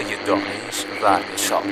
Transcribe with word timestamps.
صدای 0.00 0.16
دانش 0.26 0.84
و 1.02 1.18
نشاط 1.34 1.64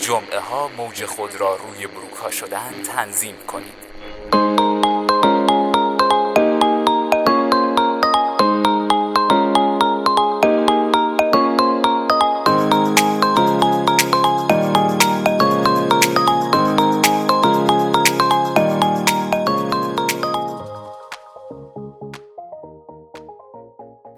جمعه 0.00 0.40
ها 0.40 0.70
موج 0.76 1.04
خود 1.04 1.34
را 1.34 1.56
روی 1.56 1.86
بروک 1.86 2.12
ها 2.12 2.30
شدن 2.30 2.72
تنظیم 2.96 3.34
کنید. 3.46 3.82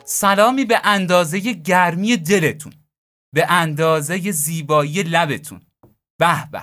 سلامی 0.04 0.64
به 0.64 0.80
اندازه 0.84 1.40
گرمی 1.52 2.16
دلتون. 2.16 2.72
به 3.34 3.46
اندازه 3.48 4.30
زیبایی 4.30 5.02
لبتون. 5.02 5.60
به 6.18 6.50
به. 6.52 6.60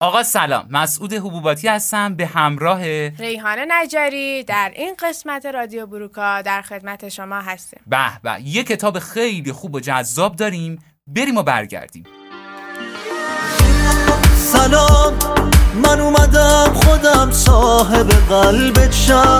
آقا 0.00 0.22
سلام 0.22 0.66
مسعود 0.70 1.12
حبوباتی 1.12 1.68
هستم 1.68 2.14
به 2.14 2.26
همراه 2.26 3.08
ریحان 3.08 3.58
نجاری 3.68 4.44
در 4.44 4.72
این 4.76 4.94
قسمت 4.98 5.46
رادیو 5.46 5.86
بروکا 5.86 6.42
در 6.42 6.62
خدمت 6.62 7.08
شما 7.08 7.40
هستیم 7.40 7.80
به 7.86 8.20
به. 8.22 8.42
یه 8.42 8.64
کتاب 8.64 8.98
خیلی 8.98 9.52
خوب 9.52 9.74
و 9.74 9.80
جذاب 9.80 10.36
داریم. 10.36 10.78
بریم 11.06 11.36
و 11.36 11.42
برگردیم. 11.42 12.04
سلام 14.36 15.18
من 15.82 16.00
اومدم 16.00 16.72
خودم 16.74 17.30
صاحب 17.30 18.10
قلبت 18.10 18.92
شم 18.92 19.38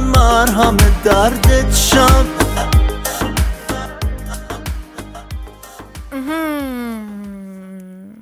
خودم 0.00 0.10
مرهم 0.10 0.76
دردت 1.04 1.74
شم. 1.74 2.26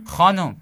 خانم 0.07 0.57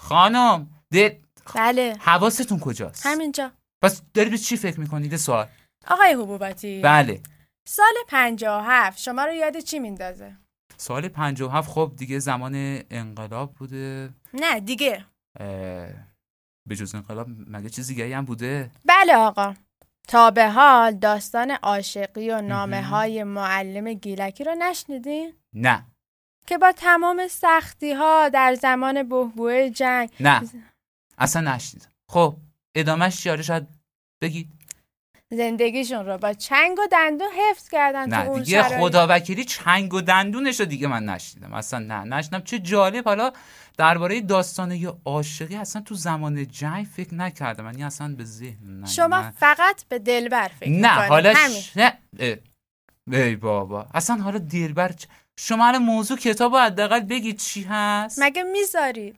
خانم 0.00 0.66
ده 0.90 1.20
بله. 1.54 1.96
حواستون 2.00 2.58
کجاست؟ 2.60 3.06
همینجا. 3.06 3.52
پس 3.82 4.02
داری 4.14 4.30
به 4.30 4.38
چی 4.38 4.56
فکر 4.56 4.80
می‌کنید 4.80 5.16
سوال. 5.16 5.46
آقای 5.86 6.12
حبوباتی. 6.12 6.80
بله. 6.80 7.20
سال 7.68 7.94
57 8.08 8.98
شما 8.98 9.24
رو 9.24 9.32
یاد 9.32 9.58
چی 9.58 9.78
میندازه؟ 9.78 10.36
سال 10.76 11.08
57 11.08 11.70
خب 11.70 11.92
دیگه 11.96 12.18
زمان 12.18 12.82
انقلاب 12.90 13.54
بوده. 13.54 14.10
نه 14.34 14.60
دیگه. 14.60 15.04
اه، 15.40 15.46
به 16.68 16.76
جز 16.76 16.94
انقلاب 16.94 17.26
مگه 17.46 17.68
چیز 17.68 17.86
دیگه 17.86 18.16
هم 18.16 18.24
بوده؟ 18.24 18.70
بله 18.84 19.16
آقا. 19.16 19.54
تا 20.08 20.30
به 20.30 20.50
حال 20.50 20.92
داستان 20.92 21.50
عاشقی 21.50 22.30
و 22.30 22.40
نامه 22.40 22.82
های 22.82 23.24
معلم 23.24 23.92
گیلکی 23.92 24.44
رو 24.44 24.54
نشنیدین؟ 24.54 25.32
نه. 25.52 25.84
که 26.46 26.58
با 26.58 26.72
تمام 26.72 27.28
سختی 27.28 27.92
ها 27.92 28.28
در 28.28 28.54
زمان 28.54 29.08
بهبوه 29.08 29.70
جنگ 29.70 30.10
نه. 30.20 30.42
اصلا 31.18 31.54
نشنیدم. 31.54 31.88
خب 32.08 32.36
ادامهش 32.74 33.20
چیاره 33.20 33.42
شاید 33.42 33.66
بگید. 34.22 34.57
زندگیشون 35.32 36.06
رو 36.06 36.18
با 36.18 36.32
چنگ 36.32 36.78
و 36.78 36.82
دندون 36.92 37.28
حفظ 37.50 37.68
کردن 37.68 38.04
تو 38.04 38.10
نه 38.16 38.26
اون 38.28 38.42
دیگه 38.42 38.62
شرایط. 38.62 38.80
خدا 38.80 39.06
وکیلی 39.10 39.44
چنگ 39.44 39.94
و 39.94 40.00
دندونش 40.00 40.60
رو 40.60 40.66
دیگه 40.66 40.86
من 40.88 41.04
نشنیدم. 41.04 41.52
اصلا 41.54 41.78
نه 41.78 42.04
نشنیدم. 42.04 42.40
چه 42.44 42.58
جالب. 42.58 43.04
حالا 43.04 43.32
درباره 43.78 44.20
داستان 44.20 44.70
یا 44.72 44.98
عاشقی 45.04 45.56
اصلا 45.56 45.82
تو 45.82 45.94
زمان 45.94 46.46
جنگ 46.48 46.86
فکر 46.96 47.14
نکردم. 47.14 47.64
من 47.64 47.82
اصلا 47.82 48.14
به 48.14 48.24
ذهن 48.24 48.80
نه 48.80 48.86
شما 48.86 49.20
نه. 49.20 49.30
فقط 49.30 49.84
به 49.88 49.98
دلبر 49.98 50.50
فکر 50.60 50.70
نه. 50.70 50.88
حالا 50.88 51.34
ش- 51.34 51.76
نه 51.76 51.92
اه. 52.18 52.36
ای 53.12 53.36
بابا. 53.36 53.86
اصلا 53.94 54.16
حالا 54.16 54.38
دلبر 54.38 54.88
چ- 54.92 55.06
شما 55.40 55.66
الان 55.66 55.82
موضوع 55.82 56.18
کتاب 56.18 56.56
حداقل 56.56 57.00
بگید 57.00 57.38
چی 57.38 57.62
هست؟ 57.62 58.18
مگه 58.22 58.42
می‌ذارید 58.42 59.16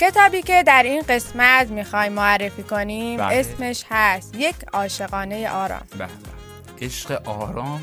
کتابی 0.00 0.42
که 0.42 0.62
در 0.62 0.82
این 0.82 1.02
قسمت 1.08 1.70
می‌خوایم 1.70 2.12
معرفی 2.12 2.62
کنیم 2.62 3.16
بله. 3.16 3.36
اسمش 3.36 3.84
هست 3.90 4.34
یک 4.34 4.54
عاشقانه 4.72 5.50
آرام 5.50 5.82
به 5.98 6.08
عشق 6.80 7.28
آرام 7.28 7.80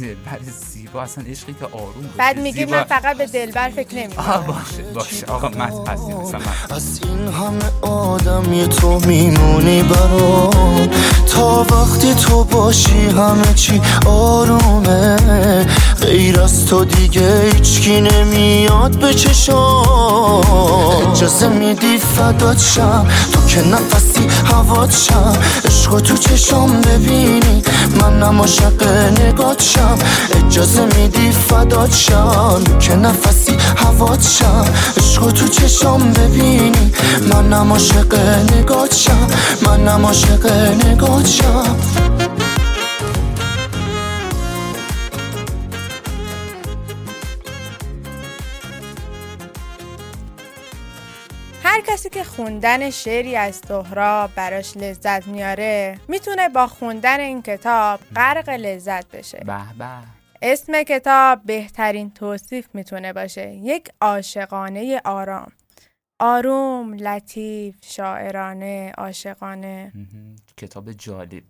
دلبر 0.00 0.40
زیبا. 0.72 1.02
اصلا 1.02 1.24
عشقی 1.24 1.54
که 1.60 1.64
آروم 1.64 2.10
بعد 2.16 2.38
میگی 2.38 2.58
زیبا. 2.58 2.72
من 2.72 2.84
فقط 2.84 3.16
به 3.16 3.26
دلبر 3.26 3.70
فکر 3.70 3.96
آه 3.96 4.02
نمی‌کنم 4.02 4.44
باشه 4.46 4.82
باشه. 4.94 5.26
آقا 5.26 5.48
من 5.48 5.70
هستیم 5.88 6.16
مثلا 6.16 6.40
از 6.70 7.00
این 7.02 7.28
همه 7.28 7.90
آدم 7.92 8.52
یه 8.52 8.66
تو 8.66 9.00
میمونی 9.06 9.82
برام. 9.82 10.88
تا 11.26 11.66
وقتی 11.70 12.14
تو 12.14 12.44
باشی 12.44 13.06
همه 13.06 13.54
چی 13.54 13.80
آرومه. 14.06 15.66
غیر 16.00 16.40
از 16.40 16.66
تو 16.66 16.84
دیگه 16.84 17.50
هیچکی 17.52 18.00
نمیاد 18.00 18.98
به 18.98 19.14
چشام. 19.14 21.10
اجازه 21.10 21.48
میدی 21.48 21.98
فدات 21.98 22.58
شم؟ 22.58 23.06
تو 23.32 23.46
که 23.46 23.68
نفسی 23.68 24.28
هوات 24.44 24.96
شم. 24.96 25.36
عشق 25.64 26.00
تو 26.00 26.16
چشام 26.16 26.80
ببینی. 26.80 27.62
من 28.00 28.22
عاشق 28.22 28.82
نگات 29.20 29.62
شم 29.76 29.98
اجازه 30.46 30.84
میدی 30.84 31.30
فدات 31.30 31.94
شم 31.94 32.64
که 32.80 32.94
نفسی 32.94 33.56
هوات 33.76 34.28
شم 34.28 34.64
عشق 34.96 35.30
تو 35.32 35.48
چشام 35.48 36.12
ببینی. 36.12 36.92
من 37.32 37.52
عاشق 37.52 38.14
نگات 38.54 38.94
شم 38.94 39.26
من 39.66 39.88
عاشق 39.88 40.46
نگات 40.86 41.26
شم 41.26 41.76
خوندن 52.26 52.90
شعری 52.90 53.36
از 53.36 53.54
سهراب 53.68 54.34
براش 54.34 54.76
لذت 54.76 55.26
میاره. 55.26 55.98
می‌تونه 56.08 56.48
با 56.48 56.66
خوندن 56.66 57.20
این 57.20 57.42
کتاب 57.42 58.00
غرق 58.16 58.48
لذت 58.48 59.16
بشه. 59.16 59.38
به 59.38 59.72
به. 59.78 59.98
اسم 60.42 60.82
کتاب 60.82 61.40
بهترین 61.44 62.10
توصیف 62.10 62.68
می‌تونه 62.74 63.12
باشه. 63.12 63.52
یک 63.52 63.88
عاشقانه 64.00 65.00
آرام. 65.04 65.52
آروم، 66.20 66.94
لطیف، 66.94 67.76
شاعرانه، 67.84 68.92
عاشقانه. 68.98 69.92
کتاب 70.56 70.92
جالب. 70.92 71.42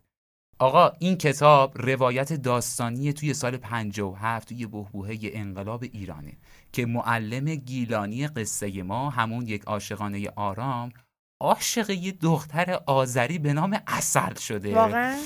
آقا 0.58 0.92
این 0.98 1.16
کتاب 1.16 1.72
روایت 1.78 2.32
داستانی 2.32 3.12
توی 3.12 3.34
سال 3.34 3.56
57 3.56 4.48
توی 4.48 4.66
بهبوهه 4.66 5.18
انقلاب 5.22 5.82
ایرانه 5.82 6.32
که 6.72 6.86
معلم 6.86 7.54
گیلانی 7.54 8.26
قصه 8.28 8.82
ما 8.82 9.10
همون 9.10 9.46
یک 9.46 9.62
عاشقانه 9.62 10.28
آرام 10.36 10.92
عاشق 11.40 11.90
یه 11.90 12.12
دختر 12.12 12.80
آذری 12.86 13.38
به 13.38 13.52
نام 13.52 13.78
اصل 13.86 14.34
شده. 14.34 14.74
واقعا؟ 14.74 15.18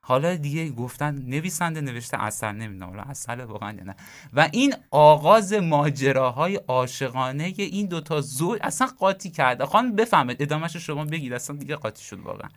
حالا 0.00 0.36
دیگه 0.36 0.70
گفتن 0.70 1.14
نویسنده 1.14 1.80
نوشته 1.80 2.22
اصل 2.22 2.52
نمی‌دونم 2.52 2.90
حالا 2.90 3.02
اصل 3.02 3.40
واقعا 3.40 3.70
نه. 3.70 3.96
و 4.32 4.48
این 4.52 4.74
آغاز 4.90 5.52
ماجراهای 5.52 6.56
عاشقانه 6.56 7.54
این 7.56 7.86
دوتا 7.86 8.20
زوج 8.20 8.58
اصلا 8.62 8.86
قاطی 8.86 9.30
کرده. 9.30 9.66
خانم 9.66 9.94
بفهمید 9.94 10.42
ادامهش 10.42 10.76
شما 10.76 11.04
بگید 11.04 11.32
اصلا 11.32 11.56
دیگه 11.56 11.76
قاطی 11.76 12.04
شد 12.04 12.20
واقعا. 12.20 12.48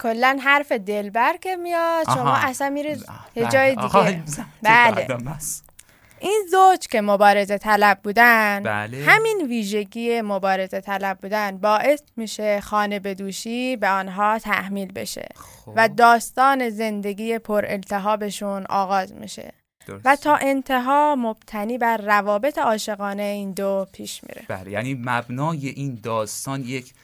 کلا 0.00 0.38
حرف 0.42 0.72
دلبر 0.72 1.36
که 1.36 1.56
میاد 1.56 2.04
شما 2.04 2.30
آها. 2.30 2.48
اصلا 2.48 2.70
میرید 2.70 3.04
یه 3.36 3.42
بله. 3.42 3.52
جای 3.52 3.74
آها، 3.74 4.10
دیگه 4.10 4.22
بله. 4.62 5.06
این 6.20 6.46
زوج 6.50 6.78
که 6.78 7.00
مبارزه 7.00 7.58
طلب 7.58 7.98
بودن 8.02 8.62
بله. 8.62 9.04
همین 9.06 9.46
ویژگی 9.48 10.20
مبارزه 10.20 10.80
طلب 10.80 11.18
بودن 11.22 11.58
باعث 11.58 12.02
میشه 12.16 12.60
خانه 12.60 13.00
بدوشی 13.00 13.76
به 13.76 13.88
آنها 13.88 14.38
تحمیل 14.38 14.92
بشه 14.92 15.28
خب، 15.34 15.72
و 15.76 15.88
داستان 15.88 16.70
زندگی 16.70 17.38
پر 17.38 17.64
التهابشون 17.68 18.66
آغاز 18.68 19.12
میشه 19.12 19.52
درست. 19.86 20.02
و 20.04 20.16
تا 20.16 20.36
انتها 20.36 21.16
مبتنی 21.18 21.78
بر 21.78 21.96
روابط 21.96 22.58
عاشقانه 22.58 23.22
این 23.22 23.52
دو 23.52 23.86
پیش 23.92 24.20
میره 24.24 24.44
بله 24.48 24.70
یعنی 24.70 24.94
مبنای 24.94 25.68
این 25.68 26.00
داستان 26.02 26.60
یک 26.60 26.94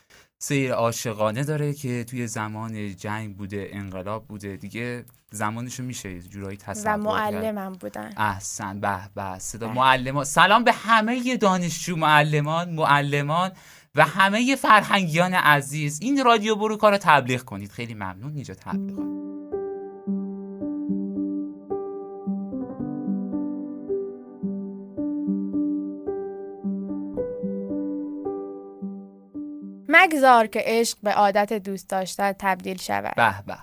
سیر 0.44 0.72
عاشقانه 0.72 1.44
داره 1.44 1.74
که 1.74 2.04
توی 2.04 2.26
زمان 2.26 2.96
جنگ 2.96 3.36
بوده 3.36 3.68
انقلاب 3.72 4.26
بوده. 4.26 4.56
دیگه 4.56 5.04
زمانشو 5.30 5.82
میشه 5.82 6.22
جورایی 6.22 6.56
تصور 6.56 6.92
و. 6.92 7.02
معلمم 7.02 7.72
بودن. 7.72 8.12
احسن 8.16 8.80
به 8.80 8.98
به 9.14 9.38
صدا. 9.38 9.72
معلمان. 9.72 10.24
سلام 10.24 10.64
به 10.64 10.72
همه 10.72 11.36
دانشجو 11.36 11.96
معلمان 11.96 12.70
معلمان 12.70 13.52
و 13.94 14.04
همه 14.04 14.56
فرهنگیان 14.56 15.34
عزیز. 15.34 15.98
این 16.02 16.24
رادیو 16.24 16.56
بروکا 16.56 16.90
رو 16.90 16.98
تبلیغ 17.00 17.42
کنید. 17.42 17.70
خیلی 17.70 17.94
ممنون. 17.94 18.34
اینجا 18.34 18.54
تبلیغ 18.54 18.98
مگذار 30.02 30.46
که 30.46 30.62
عشق 30.64 30.99
به 31.02 31.12
عادت 31.12 31.52
دوست 31.52 31.88
داشتن 31.88 32.32
تبدیل 32.32 32.76
شود. 32.76 33.14
به 33.14 33.34
به. 33.46 33.56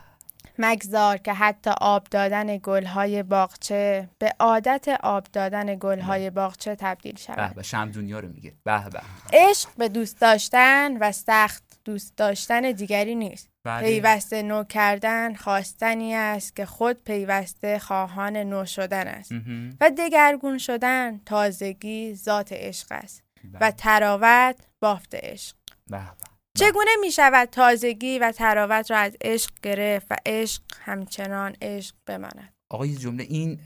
مگذار 0.62 1.18
که 1.18 1.33
حتی 1.33 1.69
آب 1.81 2.07
دادن 2.12 2.57
گلهای 2.57 3.24
باغچه 3.24 4.09
به 4.19 4.33
عادت 4.39 4.88
آب 5.03 5.27
دادن 5.33 5.75
گلهای 5.75 6.30
باغچه 6.30 6.75
تبدیل 6.75 7.13
به 7.13 7.19
شود. 7.19 7.56
به 7.56 7.63
شم 7.63 7.91
دنیا 7.91 8.19
رو 8.19 8.27
میگه. 8.27 8.53
به 8.63 8.89
به. 8.89 9.01
عشق 9.33 9.69
به 9.77 9.89
دوست 9.89 10.21
داشتن 10.21 10.97
و 10.97 11.12
سخت 11.12 11.63
دوست 11.86 12.18
داشتن 12.18 12.71
دیگری 12.71 13.15
نیست. 13.15 13.50
بله. 13.63 13.88
پیوسته 13.88 14.42
نو 14.42 14.63
کردن 14.63 15.35
خواستنی 15.35 16.15
است 16.15 16.56
که 16.56 16.65
خود 16.65 17.03
پیوسته 17.03 17.80
خواهان 17.80 18.38
نو 18.38 18.65
شدن 18.65 19.07
است. 19.07 19.31
مهم. 19.31 19.77
و 19.81 19.92
دگرگون 19.97 20.57
شدن 20.57 21.21
تازگی 21.25 22.15
ذات 22.15 22.53
عشق 22.53 22.88
است. 22.92 23.24
و 23.53 23.59
بله. 23.59 23.71
تراوت 23.71 24.56
بافت 24.80 25.15
عشق. 25.15 25.56
به 25.88 25.97
به. 25.97 26.28
چگونه 26.59 26.91
می 27.01 27.11
شود 27.11 27.50
تازگی 27.50 28.19
و 28.19 28.31
تراوت 28.31 28.91
را 28.91 28.97
از 28.97 29.17
عشق 29.21 29.51
گرفت 29.63 30.07
و 30.09 30.15
عشق 30.25 30.61
همچنان 30.81 31.56
عشق 31.61 31.95
بماند 32.06 32.53
آقا 32.69 32.85
یه 32.85 32.95
جمله 32.95 33.23
این 33.23 33.59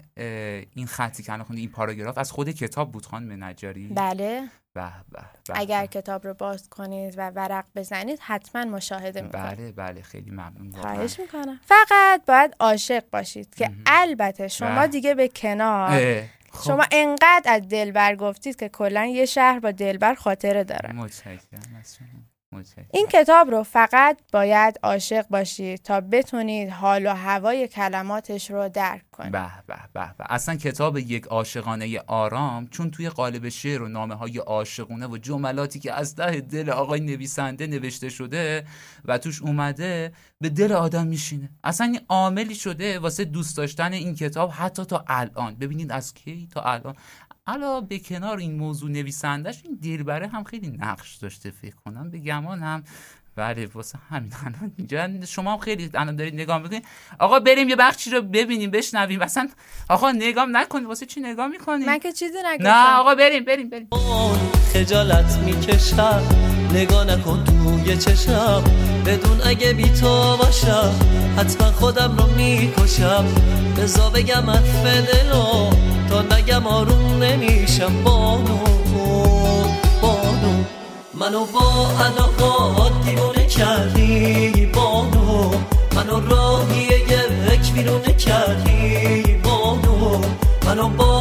این 0.75 0.87
خطی 0.87 1.23
که 1.23 1.33
الان 1.33 1.45
این 1.49 1.69
پاراگراف 1.69 2.17
از 2.17 2.31
خود 2.31 2.49
کتاب 2.49 2.91
بود 2.91 3.05
خانم 3.05 3.43
نجاری 3.43 3.87
بله 3.87 4.49
به 4.73 4.91
اگر. 5.55 5.85
کتاب 5.85 6.27
رو 6.27 6.33
باز 6.33 6.69
کنید 6.69 7.13
و 7.17 7.29
ورق 7.29 7.65
بزنید 7.75 8.19
حتما 8.21 8.65
مشاهده 8.65 9.21
می‌کنید 9.21 9.57
بله 9.57 9.71
بله 9.71 10.01
خیلی 10.01 10.31
ممنون. 10.31 10.71
خواهش 10.71 11.19
می‌کنم 11.19 11.59
فقط 11.65 12.25
باید 12.27 12.55
عاشق 12.59 13.03
باشید 13.11 13.55
که. 13.55 13.71
البته 13.85 14.47
شما 14.47 14.69
بله. 14.69 14.87
دیگه 14.87 15.15
به 15.15 15.27
کنار 15.27 16.21
خب. 16.51 16.63
شما 16.67 16.85
انقدر 16.91 17.43
از 17.45 17.67
دلبر 17.67 18.15
گفتید 18.15 18.55
که 18.55 18.69
کلا 18.69 19.05
یه 19.05 19.25
شهر 19.25 19.59
با 19.59 19.71
دلبر 19.71 20.15
خاطره 20.15 20.63
داره. 20.63 20.91
متشکرم. 20.93 22.22
این 22.91 23.07
کتاب 23.07 23.51
رو 23.51 23.63
فقط 23.63 24.19
باید 24.33 24.79
عاشق 24.83 25.27
باشید 25.29 25.81
تا 25.81 26.01
بتونید 26.01 26.69
حال 26.69 27.05
و 27.05 27.09
هوای 27.09 27.67
کلماتش 27.67 28.51
رو 28.51 28.69
درک 28.69 29.11
کنید. 29.11 29.31
به 29.31 29.45
به 29.67 29.75
به 29.93 30.13
به. 30.17 30.25
اصلا 30.29 30.55
کتاب 30.55 30.97
یک 30.97 31.25
عاشقانه 31.25 31.99
آرام 32.07 32.67
چون 32.67 32.91
توی 32.91 33.09
قالب 33.09 33.49
شعر 33.49 33.81
و 33.81 33.87
نامه 33.87 34.15
های 34.15 34.37
عاشقونه 34.37 35.07
و 35.07 35.17
جملاتی 35.17 35.79
که 35.79 35.93
از 35.93 36.15
ته 36.15 36.41
دل 36.41 36.69
آقای 36.69 36.99
نویسنده 36.99 37.67
نوشته 37.67 38.09
شده 38.09 38.65
و 39.05 39.17
توش 39.17 39.41
اومده 39.41 40.11
به 40.41 40.49
دل 40.49 40.71
آدم 40.71 41.07
میشینه. 41.07 41.49
اصلا 41.63 41.87
این 41.87 42.01
عاملی 42.09 42.55
شده 42.55 42.99
واسه 42.99 43.25
دوست 43.25 43.57
داشتن 43.57 43.93
این 43.93 44.15
کتاب 44.15 44.51
حتی 44.53 44.85
تا 44.85 45.03
الان. 45.07 45.55
ببینید 45.55 45.91
از 45.91 46.13
کی 46.13 46.47
تا 46.53 46.61
الان. 46.61 46.95
حالا 47.47 47.81
به 47.81 47.99
کنار 47.99 48.37
این 48.37 48.55
موضوع 48.55 48.91
نویسندش 48.91 49.61
این 49.63 49.79
دلبره 49.83 50.27
هم 50.27 50.43
خیلی 50.43 50.77
نقش 50.79 51.15
داشته 51.15 51.51
فکر 51.51 51.75
کنم. 51.85 52.09
به 52.09 52.17
گمان 52.17 52.63
هم 52.63 52.83
بله 53.35 53.69
واسه 53.73 53.99
همین 54.09 54.33
الان 54.45 54.71
اینجا. 54.77 55.25
شما 55.25 55.53
هم 55.53 55.59
خیلی 55.59 55.89
الان 55.93 56.15
دارید 56.15 56.33
نگاه 56.33 56.57
می‌کنید. 56.57 56.85
آقا 57.19 57.39
بریم 57.39 57.69
یه 57.69 57.75
بخشی 57.75 58.09
رو 58.09 58.21
ببینیم 58.21 58.71
بشنویم. 58.71 59.21
اصلا 59.21 59.49
آقا 59.89 60.11
نگاه 60.11 60.45
نکنید. 60.45 60.87
واسه 60.87 61.05
چی 61.05 61.19
نگاه 61.19 61.47
می‌کنید؟ 61.47 61.87
من 61.87 61.99
که 61.99 62.11
چیزی 62.11 62.37
نگفتم. 62.45 62.69
نه 62.69 62.95
آقا 62.95 63.15
بریم 63.15 63.45
بریم 63.45 63.69
بریم. 63.69 63.87
خجالت 64.73 65.37
می‌کشم 65.37 66.21
نگاه 66.73 67.05
نکن 67.05 67.43
توی 67.43 67.97
چشم. 67.97 68.63
بدون 69.05 69.41
اگه 69.41 69.73
بی 69.73 69.89
تو 69.89 70.37
باشم 70.37 70.91
حتما 71.37 71.71
خودم 71.71 72.17
رو 72.17 72.35
می‌کشم. 72.35 73.25
بزا 73.77 74.09
بگم 74.09 74.49
عطف 74.49 74.85
دلو 74.85 75.69
تا 76.09 76.21
نگم 76.43 76.67
آروم 76.67 77.23
نمیشم 77.23 78.03
بانو 78.03 78.57
بانو 80.01 80.63
منو 81.13 81.45
با 81.45 81.87
علاقات 82.05 82.91
دیوونه 83.05 83.45
کردی 83.45 84.65
بانو 84.65 85.51
منو 85.95 86.19
راهی 86.29 86.81
یک 86.83 87.73
بیرونه 87.73 88.13
کردی 88.13 89.23
بانو 89.43 90.21
منو 90.65 90.87
با 90.87 91.12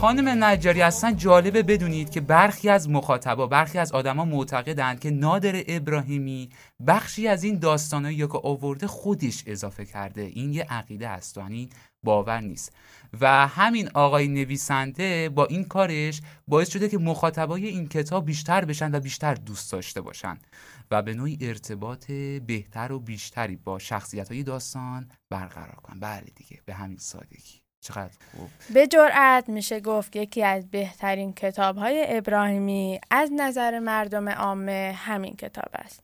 خانم 0.00 0.44
نجاری 0.44 0.82
اصلا 0.82 1.12
جالبه 1.12 1.62
بدونید 1.62 2.10
که 2.10 2.20
برخی 2.20 2.68
از 2.68 2.88
مخاطبا 2.88 3.46
برخی 3.46 3.78
از 3.78 3.92
آدما 3.92 4.24
معتقدند 4.24 5.00
که 5.00 5.10
نادر 5.10 5.62
ابراهیمی 5.68 6.50
بخشی 6.86 7.28
از 7.28 7.44
این 7.44 7.58
داستانایی 7.58 8.16
که 8.16 8.40
آورده 8.42 8.86
خودش 8.86 9.42
اضافه 9.46 9.84
کرده. 9.84 10.22
این 10.22 10.52
یه 10.52 10.62
عقیده 10.64 11.08
است 11.08 11.36
یعنی 11.36 11.70
باور 12.02 12.40
نیست. 12.40 12.72
و 13.20 13.46
همین 13.46 13.88
آقای 13.94 14.28
نویسنده 14.28 15.28
با 15.28 15.46
این 15.46 15.64
کارش 15.64 16.20
باعث 16.48 16.70
شده 16.70 16.88
که 16.88 16.98
مخاطبای 16.98 17.66
این 17.66 17.88
کتاب 17.88 18.26
بیشتر 18.26 18.64
بشن 18.64 18.94
و 18.94 19.00
بیشتر 19.00 19.34
دوست 19.34 19.72
داشته 19.72 20.00
باشن 20.00 20.38
و 20.90 21.02
به 21.02 21.14
نوعی 21.14 21.38
ارتباط 21.40 22.10
بهتر 22.46 22.92
و 22.92 23.00
بیشتری 23.00 23.56
با 23.56 23.78
شخصیت 23.78 24.28
های 24.28 24.42
داستان 24.42 25.10
برقرار 25.30 25.80
کنن. 25.82 26.00
بله 26.00 26.26
دیگه 26.36 26.60
به 26.66 26.74
همین 26.74 26.98
سادگی. 26.98 27.69
چقدر 27.80 28.12
خوب. 28.36 28.48
به 28.74 28.86
جرأت 28.86 29.48
میشه 29.48 29.80
گفت 29.80 30.16
یکی 30.16 30.44
از 30.44 30.70
بهترین 30.70 31.32
کتاب 31.32 31.76
های 31.76 32.04
ابراهیمی 32.08 33.00
از 33.10 33.30
نظر 33.36 33.78
مردم 33.78 34.28
عامه 34.28 34.94
همین 34.98 35.36
کتاب 35.36 35.68
است. 35.72 36.02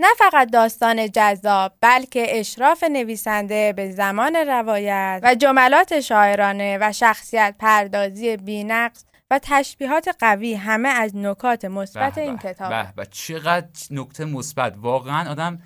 نه 0.00 0.06
فقط 0.18 0.50
داستان 0.50 1.10
جذاب 1.10 1.72
بلکه 1.80 2.40
اشراف 2.40 2.84
نویسنده 2.84 3.72
به 3.72 3.90
زمان 3.90 4.36
روایت 4.36 5.20
و 5.22 5.34
جملات 5.34 6.00
شاعرانه 6.00 6.78
و 6.80 6.92
شخصیت 6.92 7.54
پردازی 7.58 8.36
بینقص 8.36 9.04
و 9.30 9.40
تشبیهات 9.42 10.16
قوی 10.18 10.54
همه 10.54 10.88
از 10.88 11.16
نکات 11.16 11.64
مثبت 11.64 12.18
این 12.18 12.38
کتاب. 12.38 12.70
به 12.70 12.92
به. 12.96 13.06
چقدر 13.06 13.68
نکته 13.90 14.24
مثبت. 14.24 14.74
واقعا 14.76 15.30
آدم 15.30 15.62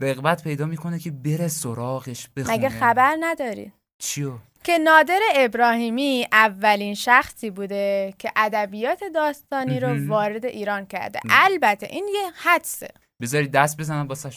رغبت 0.00 0.42
پیدا 0.42 0.66
می‌کنه 0.66 0.98
که 0.98 1.10
بره 1.10 1.48
سراغش 1.48 2.28
بخونه. 2.36 2.56
مگه 2.56 2.68
خبر 2.68 3.16
نداری؟ 3.20 3.72
چیو؟ 4.02 4.38
که 4.64 4.78
نادر 4.78 5.20
ابراهیمی 5.34 6.26
اولین 6.32 6.94
شخصی 6.94 7.50
بوده 7.50 8.14
که 8.18 8.32
ادبیات 8.36 9.00
داستانی 9.14 9.80
رو. 9.80 10.08
وارد 10.08 10.44
ایران 10.44 10.86
کرده. 10.86 11.20
البته 11.30 11.86
این 11.86 12.08
یه 12.14 12.30
حدسه. 12.34 12.88
بذاری 13.22 13.48
دست 13.48 13.76
بزنم 13.76 14.08
واسه 14.08 14.30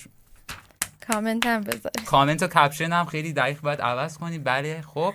کامنت 1.07 1.45
هم 1.45 1.61
بذار 1.61 1.91
کامنت 2.05 2.43
و 2.43 2.47
caption 2.47 2.91
هم 2.91 3.05
خیلی 3.05 3.33
دقیق 3.33 3.61
باید 3.61 3.81
عوض 3.81 4.17
کنیم 4.17 4.43
بله 4.43 4.81
خب. 4.81 5.13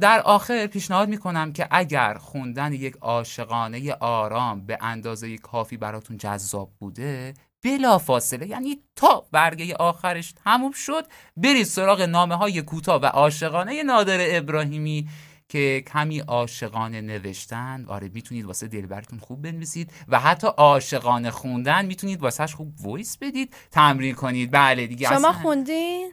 در 0.00 0.22
آخر 0.24 0.66
پیشنهاد 0.66 1.08
می‌کنم 1.08 1.52
که 1.52 1.68
اگر 1.70 2.14
خوندن 2.14 2.72
یک 2.72 2.96
عاشقانه 3.00 3.92
آرام 3.92 4.66
به 4.66 4.78
اندازه 4.80 5.38
کافی 5.38 5.76
براتون 5.76 6.16
جذاب 6.16 6.70
بوده 6.78 7.34
بلا 7.64 7.98
فاصله 7.98 8.46
یعنی 8.46 8.82
تا 8.96 9.26
برگه 9.32 9.74
آخرش 9.74 10.32
تموم 10.44 10.72
شد 10.72 11.06
برید 11.36 11.66
سراغ 11.66 12.00
نامه 12.00 12.34
های 12.34 12.62
کوتاه 12.62 13.00
و 13.02 13.04
عاشقانه 13.06 13.82
نادر 13.82 14.18
ابراهیمی 14.38 15.08
که 15.48 15.82
کمی 15.86 16.18
عاشقانه 16.18 17.00
نوشتن. 17.00 17.84
آره 17.88 18.08
می‌تونید 18.14 18.44
واسه 18.44 18.66
دلبرتون 18.68 19.18
خوب 19.18 19.42
بنویسید 19.42 19.92
و 20.08 20.20
حتی 20.20 20.46
عاشقانه 20.46 21.30
خوندن 21.30 21.86
می‌تونید 21.86 22.22
واسهش 22.22 22.54
خوب 22.54 22.74
voice 22.80 23.18
بدید 23.18 23.54
تمرین 23.70 24.14
کنید. 24.14 24.50
بله 24.52 24.86
دیگه 24.86 25.08
شما 25.08 25.16
اصلا- 25.16 25.32
خوندین؟ 25.32 26.12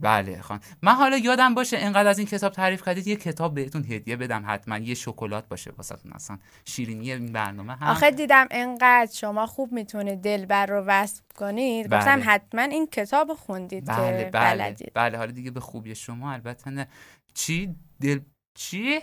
بله 0.00 0.40
خان. 0.40 0.60
من 0.82 0.92
حالا 0.92 1.16
یادم 1.16 1.54
باشه 1.54 1.78
انقدر 1.78 2.08
از 2.08 2.18
این 2.18 2.26
کتاب 2.26 2.52
تعریف 2.52 2.84
کردید 2.84 3.06
یه 3.06 3.16
کتاب 3.16 3.54
بهتون 3.54 3.84
هدیه 3.84 4.16
بدم 4.16 4.44
حتما. 4.46 4.78
یه 4.78 4.94
شکلات 4.94 5.48
باشه 5.48 5.70
واسهتون 5.76 6.12
اصلا. 6.12 6.38
شیرینی 6.64 7.12
این 7.12 7.32
برنامه 7.32 7.72
هم 7.76 7.88
آخه 7.88 8.10
دیدم 8.10 8.46
انقدر 8.50 9.12
شما 9.12 9.46
خوب 9.46 9.72
می‌تونید 9.72 10.20
دلبر 10.20 10.66
رو 10.66 10.84
وصف 10.86 11.22
کنید. 11.34 11.88
بله. 11.88 11.98
گفتم 12.00 12.22
حتما 12.24 12.62
این 12.62 12.86
کتاب 12.86 13.34
خوندید 13.34 13.84
بله 13.84 14.24
که 14.24 14.30
بله. 14.30 14.54
بلدید. 14.54 14.92
بله 14.94 15.18
حالا 15.18 15.32
دیگه 15.32 15.50
به 15.50 15.60
خوبی 15.60 15.94
شما. 15.94 16.32
البته 16.32 16.70
نه. 16.70 16.86
چی؟ 17.34 17.74
دل 18.00 18.20
چی؟ 18.54 19.00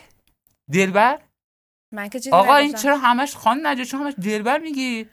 دلبر؟ 0.73 1.21
من 1.93 2.09
که 2.09 2.19
آقا 2.31 2.55
این. 2.55 2.73
چرا 2.73 2.97
همش 2.97 3.35
خان 3.35 3.67
نجا؟ 3.67 3.83
چرا 3.83 3.99
همش 3.99 4.13
دلبر 4.23 4.59
میگی؟ 4.59 5.05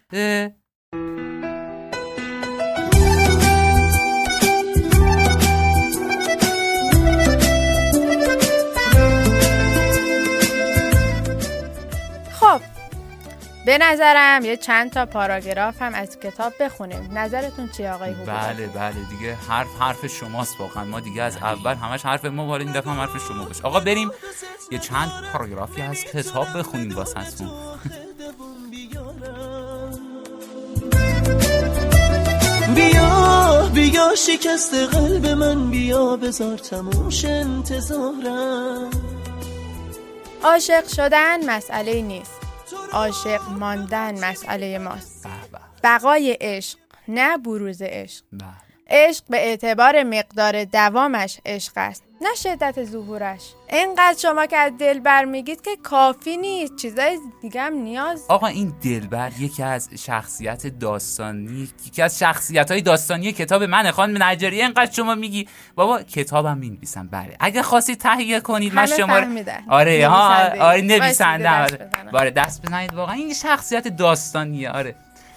به 13.67 13.79
نظرم 13.79 14.45
یه 14.45 14.57
چند 14.57 14.93
تا 14.93 15.07
پاراگراف 15.07 15.83
هم 15.83 15.95
از 15.95 16.19
کتاب 16.21 16.53
بخونیم. 16.61 17.19
نظرتون 17.19 17.69
چیه 17.77 17.93
آقای 17.93 18.11
هوگو 18.11 18.25
بله 18.25 18.67
بله 18.67 18.95
دیگه 19.11 19.35
حرف 19.49 19.69
حرف 19.81 20.07
شماست 20.07 20.61
واقعا. 20.61 20.85
ما 20.85 21.01
دیگه 21.01 21.23
از 21.23 21.37
اول 21.37 21.75
همش 21.75 22.03
حرف 22.03 22.25
ما 22.25 22.49
ولی 22.49 22.65
این 22.65 22.73
دفعه 22.73 22.93
هم 22.93 23.01
حرف 23.01 23.29
شما 23.29 23.45
باشه. 23.45 23.63
آقا 23.63 23.81
بریم 23.81 24.11
یه 24.71 24.79
چند 24.79 25.11
پاراگرافی 25.33 25.83
از 25.83 26.05
کتاب 26.05 26.47
بخونیم 26.59 26.95
واسهتون. 26.95 27.51
بیا 32.75 33.71
بیا 33.75 34.15
شکست 34.15 34.75
قلب 34.75 35.27
من 35.27 35.71
بیا 35.71 36.17
بذار 36.17 36.59
تموم 36.59 37.11
شه 37.11 37.29
انتظارم. 37.29 38.91
عاشق 40.43 40.89
شدن 40.89 41.51
مسئله 41.51 42.03
نیست. 42.03 42.44
عاشق 42.93 43.49
ماندن 43.49 44.25
مسئله 44.25 44.79
ماست. 44.79 45.27
بقای 45.85 46.39
عشق 46.41 46.79
نه 47.09 47.39
بروز 47.39 47.83
عشق. 47.83 48.25
عشق 48.91 49.25
به 49.29 49.37
اعتبار 49.37 50.03
مقدار 50.03 50.65
دوامش 50.65 51.41
عشق 51.47 51.73
است. 51.77 52.03
نه 52.25 52.35
شدت 52.43 52.85
ظهورش. 52.85 53.41
اینقدر 53.69 54.19
شما 54.19 54.47
که 54.47 54.57
از 54.57 54.73
دلبر 54.79 55.25
میگید 55.25 55.61
که 55.61 55.77
کافی 55.83 56.37
نیست. 56.37 56.77
چیزای 56.77 57.19
دیگه 57.43 57.61
هم 57.61 57.73
نیاز. 57.73 58.25
آقا 58.29 58.47
این 58.47 58.75
دلبر 58.85 59.33
یکی 59.39 59.63
از 59.63 59.89
شخصیت 59.99 60.67
داستانی 60.67 61.69
یکی 61.87 62.03
از 62.03 62.19
شخصیت 62.19 62.71
های 62.71 62.81
داستانی 62.81 63.33
کتاب 63.33 63.63
من 63.63 63.91
خانم 63.91 64.23
نجاری 64.23 64.63
اینقدر 64.63 64.93
شما 64.93 65.15
میگی؟ 65.15 65.49
بابا 65.75 66.03
کتابم 66.03 66.59
می‌نویسم. 66.59 67.09
بله. 67.09 67.37
اگه 67.41 67.63
خواستید 67.63 67.99
تهیه 67.99 68.41
کنید 68.41 68.75
من 68.75 68.87
شما 68.87 69.21
آره 69.69 70.09
ها 70.09 70.49
آره 70.61 70.81
نویسنده. 70.81 71.51
آره. 71.51 71.91
باره 72.13 72.31
دست 72.31 72.63
بزنید. 72.63 72.95
واقعا 72.95 73.15
این 73.15 73.35
شخصیت 73.35 73.89
داستانیه. 73.89 74.71
آره. 74.71 74.95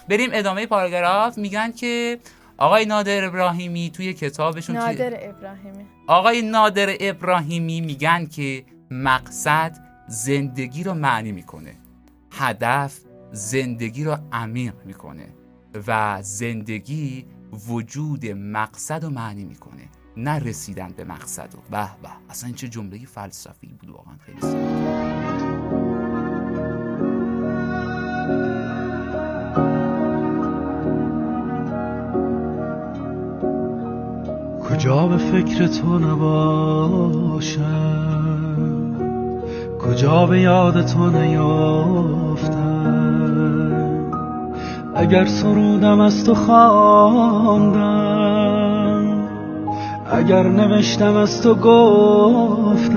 بریم 0.08 0.30
ادامه 0.32 0.66
پاراگراف. 0.66 1.38
میگن 1.38 1.72
که 1.72 2.18
آقای 2.58 2.86
نادر 2.86 3.24
ابراهیمی 3.24 3.90
توی 3.90 4.14
کتابشون 4.14 4.76
نادر 4.76 5.28
ابراهیمی. 5.28 5.84
آقای 6.06 6.42
نادر 6.42 6.96
ابراهیمی 7.00 7.80
میگن 7.80 8.26
که 8.26 8.64
مقصد 8.90 9.78
زندگی 10.08 10.84
رو 10.84 10.94
معنی 10.94 11.32
می‌کنه. 11.32 11.74
هدف 12.32 12.98
زندگی 13.32 14.04
رو 14.04 14.16
عمیق 14.32 14.74
می‌کنه 14.84 15.28
و 15.86 16.18
زندگی 16.22 17.26
وجود 17.68 18.26
مقصد 18.26 19.04
رو 19.04 19.10
معنی 19.10 19.44
می‌کنه 19.44 19.88
نه 20.16 20.38
رسیدن 20.38 20.88
به 20.96 21.04
مقصد 21.04 21.54
و 21.54 21.58
به 21.70 22.02
به. 22.02 22.10
اصلا 22.30 22.46
این 22.46 22.56
چه 22.56 22.68
جمله 22.68 22.98
فلسفی 22.98 23.66
بود 23.66 23.90
واقعا 23.90 24.14
خیلی 24.26 24.38
کجا 34.88 35.06
به 35.06 35.16
فکر 35.16 35.66
تو 35.66 35.98
نباشم 35.98 37.58
کجا 39.78 40.26
به 40.26 40.40
یاد 40.40 40.86
تو 40.86 41.10
نیافتم؟ 41.10 42.58
اگر 44.94 45.24
سرودم 45.24 46.00
از 46.00 46.24
تو 46.24 46.34
خواندم 46.34 47.78
اگر 50.12 50.42
نوشتم 50.42 51.16
از 51.16 51.42
تو 51.42 51.54
گفتم 51.54 52.88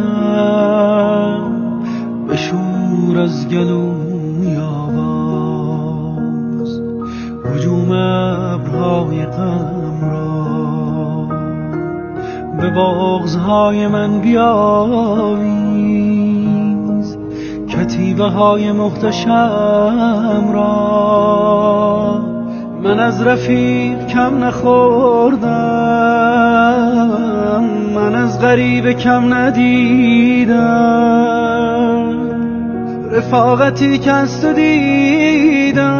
به 2.27 2.37
شور 2.37 3.19
از 3.19 3.47
گلوی 3.47 4.57
آواز 4.57 5.21
هجوم 7.45 7.91
ابرهای 7.91 9.25
بغزهای 12.75 13.87
من 13.87 14.19
بیاویز. 14.19 15.61
کتیبه 17.69 18.25
های 18.25 18.71
محتشم 18.71 20.49
را 20.53 20.81
من 22.83 22.99
از 22.99 23.21
رفیق 23.21 24.07
کم 24.07 24.43
نخوردم 24.43 25.51
من 27.95 28.15
از 28.15 28.41
غریب 28.41 28.91
کم 28.91 29.33
ندیدم. 29.33 30.91
رفاقتی 33.11 33.97
که 33.97 34.11
از 34.11 34.45
دیدم 34.45 35.91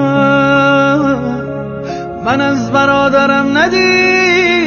من 2.26 2.42
از 2.42 2.72
برادرم 2.72 3.58
ندیدم. 3.58 4.61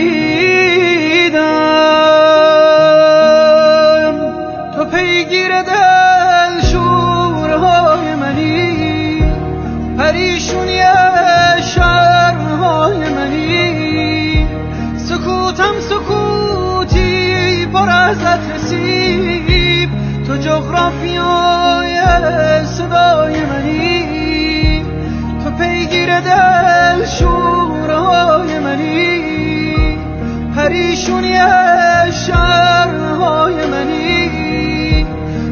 تو 4.74 4.84
پیگیر 4.84 5.62
دل 5.62 6.60
شورهای 6.72 8.14
منی. 8.14 9.22
پریشونی 9.98 10.80
شرهای 11.74 12.98
منی. 13.10 14.46
سکوتم 14.96 15.80
سکوتی 15.80 17.66
پر 17.66 17.88
از 17.90 18.18
سیب 18.64 19.90
تو 20.26 20.36
جغرافیای 20.36 22.00
صدای 22.64 23.44
منی. 23.44 24.84
تو 25.44 25.50
پیگیر 25.50 26.20
دل 26.20 27.06
شورهای 27.06 28.58
منی. 28.58 29.33
پریشونی 30.56 31.34
شرهای 32.26 33.66
منی. 33.66 35.06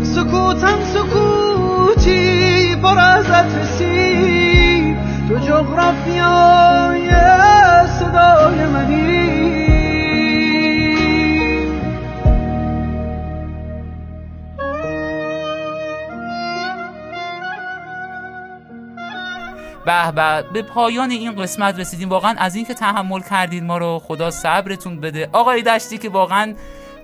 سکوتم 0.04 0.78
سکوتی 0.94 2.76
پر 2.76 2.98
از 2.98 3.26
تو 5.28 5.38
جغرافیای 5.38 7.10
صدای 7.98 8.66
منی. 8.66 9.11
به 19.86 20.12
به. 20.12 20.44
به 20.52 20.62
پایان 20.62 21.10
این 21.10 21.42
قسمت 21.42 21.78
رسیدیم. 21.78 22.08
واقعا 22.08 22.34
از 22.38 22.54
اینکه 22.54 22.74
تحمل 22.74 23.20
کردید 23.20 23.64
ما 23.64 23.78
رو 23.78 23.98
خدا 23.98 24.30
صبرتون 24.30 25.00
بده. 25.00 25.28
آقای 25.32 25.62
دشتی 25.62 25.98
که 25.98 26.08
واقعا 26.08 26.54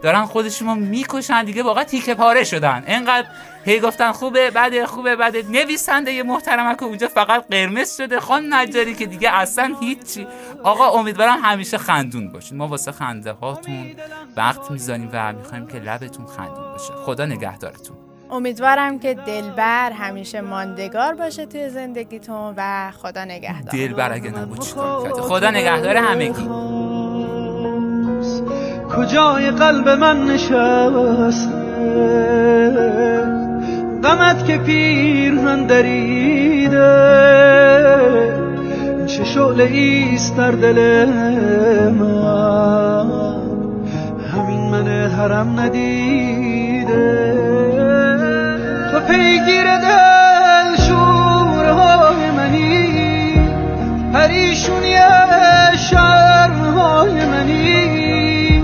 دارن 0.02 0.24
خودشون 0.24 0.68
رو 0.68 0.74
می‌کشن 0.74 1.44
دیگه 1.44 1.62
واقعا 1.62 1.84
تیکه 1.84 2.14
پاره 2.14 2.44
شدن. 2.44 2.84
انقدر 2.86 3.28
هی 3.64 3.80
گفتن 3.80 4.12
خوبه 4.12 4.50
بده 4.50 4.86
خوبه 4.86 5.16
بده. 5.16 5.42
نویسنده 5.42 6.12
یه 6.12 6.22
محترمه 6.22 6.74
که 6.74 6.82
اونجا 6.84 7.08
فقط 7.08 7.44
قرمز 7.50 7.96
شده 7.96 8.20
خان 8.20 8.54
نجاری 8.54 8.94
که 8.94 9.06
دیگه 9.06 9.30
اصلا 9.30 9.74
هیچی. 9.80 10.26
آقا 10.62 10.88
امیدوارم 11.00 11.38
همیشه 11.42 11.78
خندون 11.78 12.32
باشین. 12.32 12.58
ما 12.58 12.68
واسه 12.68 12.92
خنده 12.92 13.32
هاتون 13.32 13.96
وقت 14.36 14.70
می‌ذاریم 14.70 15.10
و 15.12 15.32
می‌خوایم 15.32 15.66
که 15.66 15.78
لبتون 15.78 16.26
خندون 16.26 16.72
باشه. 16.72 16.92
خدا 16.92 17.26
نگهدارتون. 17.26 17.96
امیدوارم 18.30 18.98
که 18.98 19.14
دلبر 19.14 19.92
همیشه 19.92 20.40
ماندگار 20.40 21.14
باشه 21.14 21.46
توی 21.46 21.68
زندگیتون 21.68 22.54
و 22.56 22.90
خدا 23.02 23.24
نگهدار. 23.24 23.72
دلبر 23.72 24.12
اگه 24.12 24.30
نبود 24.30 24.60
خدا 25.20 25.50
نگهدار 25.50 25.96
همگی. 25.96 26.48
کجای 28.96 29.50
قلب 29.50 29.88
من 29.88 30.24
نشسته؟ 30.24 31.68
غمت 34.04 34.46
که 34.46 34.58
پیرهن 34.58 35.66
دریده. 35.66 36.78
چه 39.06 39.24
شعله 39.24 39.64
ایست 39.64 40.36
در 40.36 40.50
دل 40.50 41.08
من؟ 41.90 43.10
همین 44.34 44.60
من 44.70 44.88
حرم 45.10 45.60
ندیده. 45.60 47.37
پیگیر 49.08 49.76
دل 49.78 50.76
شورهای 50.76 52.30
منی 52.30 53.48
پریشونی 54.12 54.96
شرهای 55.90 57.26
منی. 57.26 58.62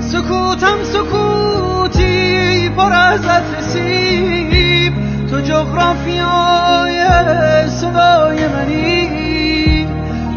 سکوتم 0.00 0.82
سکوتی 0.82 2.68
پر 2.68 2.92
از 2.92 3.20
سیب 3.60 4.94
تو 5.30 5.40
جغرافیای 5.40 6.98
صدای 7.68 8.48
منی. 8.48 9.86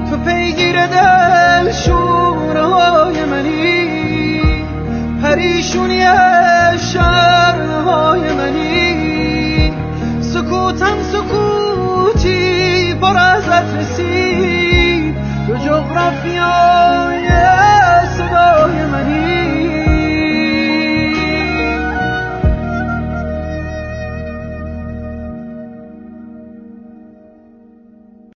تو 0.09 0.17
پیگیر 0.17 0.87
دل 0.87 1.71
شورهای 1.71 3.25
منی 3.25 4.65
پریشونی 5.23 6.03
از 13.59 13.97
تو 15.47 15.55
جغرافیا 15.57 17.08